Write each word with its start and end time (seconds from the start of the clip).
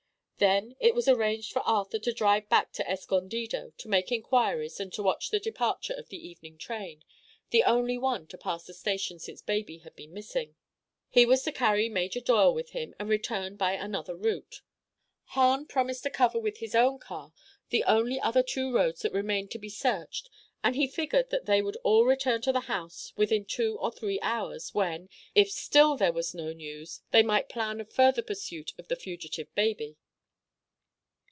Then 0.57 0.75
it 0.79 0.95
was 0.95 1.07
arranged 1.07 1.53
for 1.53 1.61
Arthur 1.67 1.99
to 1.99 2.11
drive 2.11 2.49
back 2.49 2.71
to 2.73 2.89
Escondido 2.89 3.73
to 3.77 3.87
make 3.87 4.11
inquiries 4.11 4.79
and 4.79 4.91
to 4.93 5.03
watch 5.03 5.29
the 5.29 5.39
departure 5.39 5.93
of 5.93 6.09
the 6.09 6.17
evening 6.17 6.57
train, 6.57 7.03
the 7.51 7.61
only 7.63 7.95
one 7.95 8.25
to 8.25 8.39
pass 8.39 8.63
the 8.63 8.73
station 8.73 9.19
since 9.19 9.43
baby 9.43 9.77
had 9.77 9.95
been 9.95 10.11
missing. 10.15 10.55
He 11.11 11.27
was 11.27 11.43
to 11.43 11.51
carry 11.51 11.89
Major 11.89 12.19
Doyle 12.21 12.55
with 12.55 12.71
him 12.71 12.95
and 12.99 13.07
return 13.07 13.55
by 13.55 13.73
another 13.73 14.15
route. 14.15 14.63
Hahn 15.35 15.67
promised 15.67 16.01
to 16.05 16.09
cover 16.09 16.39
with 16.39 16.57
his 16.57 16.73
own 16.73 16.97
car 16.97 17.33
the 17.69 17.83
only 17.83 18.19
other 18.19 18.41
two 18.41 18.73
roads 18.73 19.03
that 19.03 19.13
remained 19.13 19.51
to 19.51 19.59
be 19.59 19.69
searched, 19.69 20.27
and 20.63 20.75
he 20.75 20.87
figured 20.87 21.29
that 21.29 21.45
they 21.45 21.61
would 21.61 21.77
all 21.83 22.03
return 22.03 22.41
to 22.41 22.51
the 22.51 22.61
house 22.61 23.13
within 23.15 23.45
two 23.45 23.77
or 23.77 23.91
three 23.91 24.19
hours, 24.21 24.73
when—if 24.73 25.51
still 25.51 25.95
there 25.95 26.11
was 26.11 26.33
no 26.33 26.51
news—they 26.51 27.21
might 27.21 27.47
plan 27.47 27.79
a 27.79 27.85
further 27.85 28.23
pursuit 28.23 28.73
of 28.79 28.87
the 28.87 28.95
fugitive 28.95 29.53
baby. 29.53 29.97